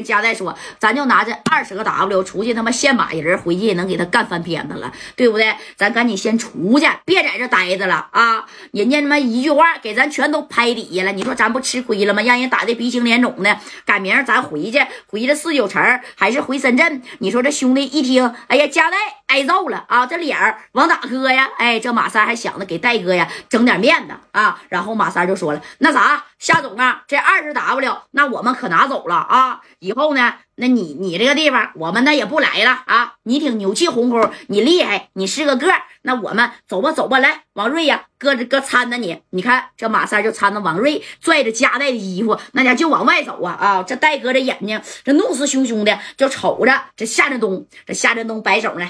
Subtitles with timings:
[0.00, 5.54] 加代说：“咱就拿这二十个 W 出去，他妈现马人回去也能给他干翻篇子了，对不对？
[5.76, 8.44] 咱赶紧先出去，别在这待着了啊！
[8.72, 12.22] 人家他妈一句话给咱全都拍底下了，你说咱不吃亏了吗？
[12.22, 13.56] 让人打的鼻青脸肿的。
[13.84, 15.82] 改明咱回去，回这四九城
[16.16, 17.02] 还是回深圳？
[17.18, 18.96] 你说这兄弟一听，哎呀，加代
[19.26, 20.06] 挨揍了啊！
[20.06, 20.36] 这脸
[20.72, 21.48] 往哪搁呀？
[21.58, 24.60] 哎，这马三还想着给戴哥呀整点面子啊。
[24.68, 29.60] 然后马三就说了：那啥，夏总啊，这二十 W 那我们可拿走了啊！
[29.78, 30.36] 以后呢？
[30.54, 33.16] 那你你这个地方，我们那也不来了啊！
[33.24, 39.20] 你挺牛气哄哄，你厉害，你是个个那我们走吧走吧，来，王瑞呀，搁这搁搀着你。
[39.28, 43.82] 你看这马三就搀着王瑞，拽着夹带的衣服，那家就往外走啊啊！
[43.82, 47.66] 这戴哥这眼睛这怒视汹汹的，就瞅着这夏振东。
[47.84, 48.88] 这夏振东摆手呢。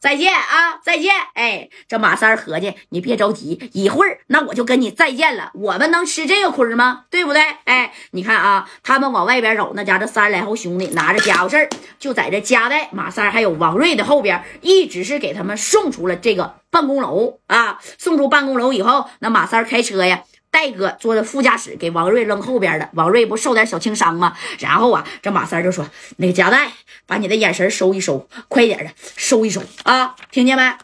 [0.00, 1.14] 再见啊，再见！
[1.34, 5.50] 哎，这马三合计，你别着急，一会儿那我就跟你再见了。
[5.52, 7.04] 我们能吃这个亏吗？
[7.10, 7.42] 对不对？
[7.64, 11.68] 哎，你看啊，他们往外边走，那家这三十来号兄弟拿着家伙事儿，
[11.98, 17.78] 就在这夹带马三还有王瑞的后边，一直是给他们送出了这个办公楼啊。
[17.98, 20.22] 送出办公楼以后，那马三开车呀。
[20.50, 22.88] 戴哥坐在副驾驶，给王瑞扔后边的。
[22.94, 24.36] 王瑞不受点小轻伤吗？
[24.58, 26.72] 然后啊，这马三就说：“那个夹带，
[27.06, 30.74] 把你的眼神收一收，快点的收一收啊，听见没？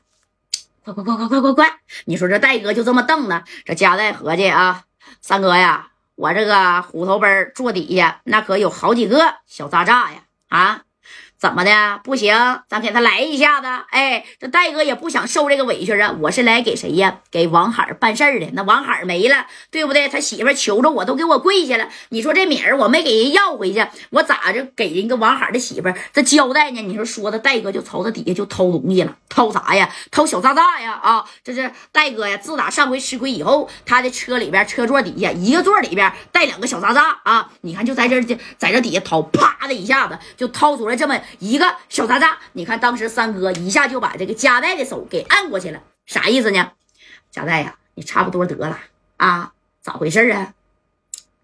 [0.85, 1.81] 快快快快快快快！
[2.05, 3.43] 你说这戴哥就这么瞪呢？
[3.65, 4.85] 这夹带合计啊，
[5.21, 10.83] 三哥呀，我这个虎头奔坐底下那可有好几个小渣渣呀啊！”
[11.39, 12.01] 怎么的？
[12.03, 12.35] 不行，
[12.67, 13.67] 咱给他来一下子。
[13.91, 16.17] 哎，这戴哥也不想受这个委屈啊。
[16.21, 17.19] 我是来给谁呀？
[17.31, 18.49] 给王海办事儿的。
[18.55, 20.09] 那王海没了，对不对？
[20.09, 21.89] 他媳妇求着我都给我跪下了。
[22.09, 26.81] 你说这米儿我没给人要回去，我咋就给人个王海的媳妇这交代呢？
[26.81, 29.91] 你说说的戴哥就朝他底下就偷东西了，偷啥呀？
[30.11, 30.93] 偷小渣渣呀！
[31.03, 32.39] 啊，这是戴哥呀。
[32.39, 37.51] 自打上回吃亏以后，他的车里边车座底下一个座里边带两个小渣渣啊。
[37.61, 38.23] 你看就在这
[38.57, 41.21] 在这底下掏，啪的一下子就掏出来这么。
[41.39, 46.73] 一个小渣渣，你看当时三哥一下就把这个夹带的手给按过去了，啥意思呢？
[47.31, 48.79] 夹带呀，你差不多得了
[49.17, 49.53] 啊？
[49.83, 50.55] 咋回事啊？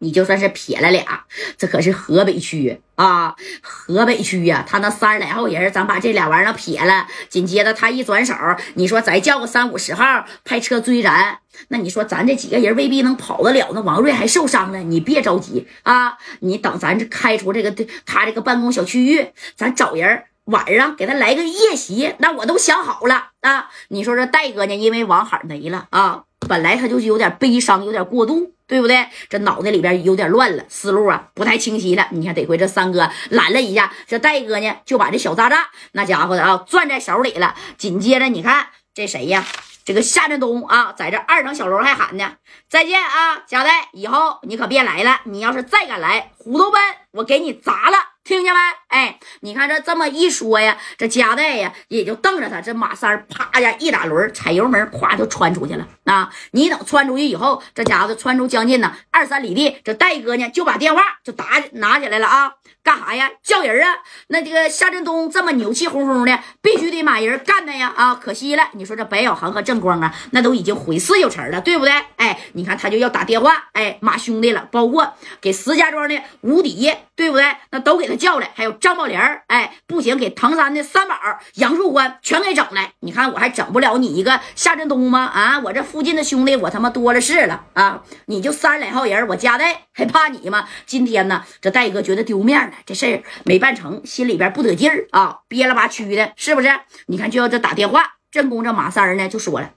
[0.02, 1.24] 你就算是撇了俩，
[1.56, 8.34] 这可是河北区啊，河北区呀，他那三十来号人，咱把这俩玩意儿撇了，紧接着他一转手，
[8.74, 13.70] 你说再叫个三五十号派车追咱，那你说咱这几个人未必能跑得了。
[13.72, 17.70] 那王瑞还受伤了，你别着急啊，你等咱这开出这个
[18.04, 23.70] 他这个办公小区域，咱找人晚上给他来个夜袭，那我都想好了啊。
[23.88, 28.52] 你说这戴哥呢，因为王海没了啊，本来他就是有点悲伤，有点过度。
[28.64, 29.06] 对不对？
[29.28, 32.08] 这脑袋里边有点乱了，思路啊不太清晰了。
[32.10, 37.54] 你看，得亏这三哥拦了一下，这戴哥呢就把这小渣渣那家伙的啊攥在手里了。
[37.76, 39.44] 紧接着，你看这谁呀？
[39.84, 42.32] 这个夏振东啊，在这二层小楼还喊呢
[42.70, 45.20] ：“再见啊，贾戴，以后你可别来了。
[45.24, 46.80] 你要是再敢来，虎头奔
[47.10, 48.60] 我给你砸了。”听见没？
[48.88, 52.60] 哎，你看这这么一说呀，这夹带呀也就瞪着他。
[52.60, 55.88] 这马三啪呀一打轮，踩油门，咵就窜出去了。
[56.04, 62.52] 啊，你等窜出去以后，这家伙窜出将近呢二三里地，这戴哥呢就把电话就打拿起来了啊，
[62.82, 63.30] 干啥呀？
[63.42, 63.98] 叫人啊！
[64.28, 67.92] 那这个夏振东这么牛气哄哄的，必须得把人干他呀！
[67.94, 71.92] 啊，可惜了，你说这白小航和正光啊，那都已经回四九城了，对不对？
[72.16, 77.44] 哎，你看他就要打电话，哎，马兄弟了，包括给石家庄的吴迪，对不对？
[77.70, 78.12] 那都给他。
[78.22, 79.18] 叫来，还有张宝林
[79.48, 81.16] 哎，不行，给唐山的三宝、
[81.54, 82.92] 杨树欢全给整来。
[83.00, 85.24] 你看我还整不了你一个夏振东吗？
[85.24, 88.02] 啊，我这附近的兄弟我他妈多了是了啊！
[88.26, 90.68] 你就三十来号人，我加代还怕你吗？
[90.86, 96.68] 今天呢，这戴哥觉得丢面这事儿没办成，心里边不得劲儿啊，憋了吧屈的，是不是？
[97.06, 99.72] 你看就要这打电话，正宫这马三儿呢就说了。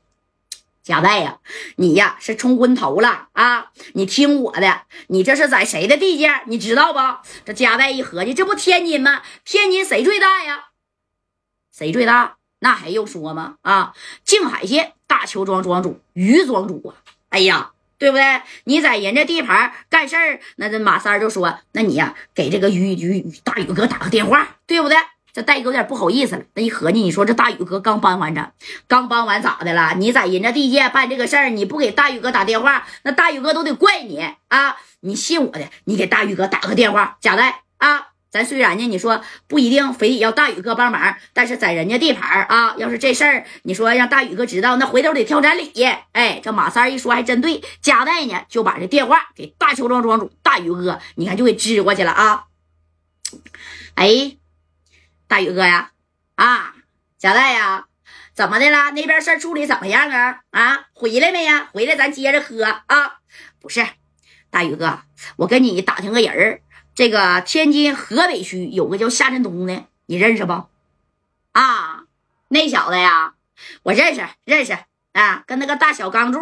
[0.83, 1.39] 贾代呀，
[1.77, 3.71] 你呀是冲昏头了啊！
[3.93, 6.43] 你听我的，你这是在谁的地界？
[6.45, 6.99] 你知道不？
[7.43, 9.23] 这贾代一合计，这不天津吗？
[9.43, 10.65] 天津谁最大呀？
[11.75, 12.37] 谁最大？
[12.59, 13.55] 那还用说吗？
[13.63, 17.01] 啊，静海县大邱庄庄主于庄主啊！
[17.29, 18.41] 哎呀，对不对？
[18.65, 24.97] 你在人家地盘干事儿，那这马三就说，那你呀给这个于于大宇哥打个电话，对不对？
[25.33, 28.53] 这戴哥有点不好意思了，那一合计，你说这大宇哥刚搬完着，
[28.87, 29.93] 刚搬完咋的了？
[29.97, 34.77] 你在人家地界办这个事儿，你不给大宇哥打电话，那大宇哥都得怪你啊！
[35.01, 45.71] 你信我的，你给大宇哥打个电话，贾代啊，咱虽然呢，你说不一定非得要大宇哥帮忙，但是在人家地盘啊，要是这事儿你说让大宇哥知道，那回头得挑咱理。
[46.11, 52.43] 哎，这马三一说还真对，贾代呢就把这电话给大邱庄庄主大宇哥，你看就给支过去了啊！
[53.95, 54.35] 哎。
[55.27, 55.89] 大宇哥呀，
[56.35, 56.75] 啊，
[57.17, 57.85] 贾代呀，
[58.35, 58.91] 怎么的了？
[58.91, 60.41] 那边事儿处理怎么样啊？
[60.51, 61.67] 啊，回来没呀？
[61.73, 63.17] 回来咱接着喝啊！
[63.59, 63.83] 不是，
[64.51, 64.99] 大宇哥，
[65.37, 66.61] 我跟你打听个人儿，
[66.95, 70.53] 这个天津河北区有个叫夏振东的，你认识不？
[71.51, 72.05] 啊，
[72.47, 73.33] 那小子呀，
[73.83, 74.77] 我认识，认识。
[75.11, 76.41] 啊，跟那个大小钢柱，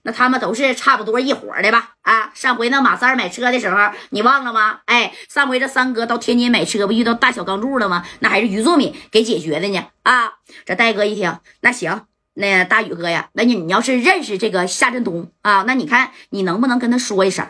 [0.00, 1.96] 那他们都是差不多一伙的吧？
[2.00, 4.80] 啊，上回那马三买车的时候，你忘了吗？
[4.86, 8.02] 哎，上回这三哥到天津买车，不遇到大小钢柱了吗？
[8.20, 9.90] 那还是于作敏给解决的呢。
[10.04, 10.32] 啊，
[10.64, 17.46] 这戴哥一听，那行，那大宇哥呀，那你你要是认识这个夏振东啊，那你看你能不能跟他说一声，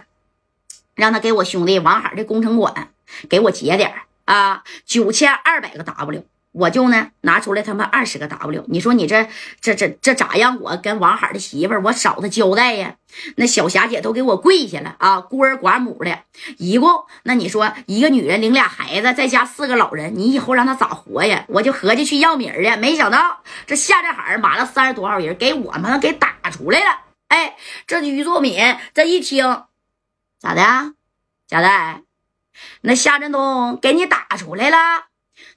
[0.95, 2.91] 让他给我兄弟王海的工程款
[3.29, 3.93] 给我结点
[4.25, 6.25] 啊，九千二百个 W。
[6.53, 9.27] 我就呢拿出来他妈二十个 W，你说你这
[9.61, 12.95] 这这这咋让我跟王海的媳妇儿我嫂子交代呀？
[13.35, 16.21] 那小霞姐都给我跪下了啊，孤儿寡母的，
[16.59, 21.45] 一共那你说一个女人领俩孩子，再加四个老人，你以后让她咋活呀？
[21.49, 27.01] 我就合计去要名儿没想到这夏振海码了三十多号人，给我们给打出来了。
[27.27, 27.57] 哎，
[27.89, 29.65] 这于作敏这一听，
[30.39, 30.95] 咋的？
[31.47, 32.03] 贾代，
[32.81, 35.09] 那夏振东给你打出来了？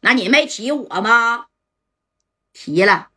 [0.02, 1.48] 那你没提我吗？
[2.52, 3.10] 提了，